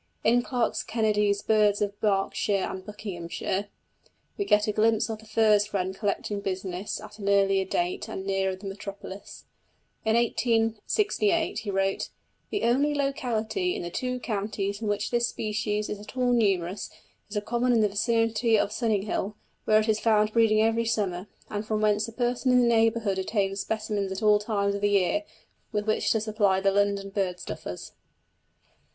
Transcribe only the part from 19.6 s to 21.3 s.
where it is found breeding every summer,